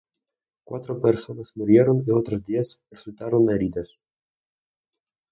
Cuatro 0.63 0.99
personas 0.99 1.55
murieron 1.55 2.03
y 2.07 2.09
otras 2.09 2.43
diez 2.43 2.81
resultaron 2.89 3.47
heridas. 3.51 4.01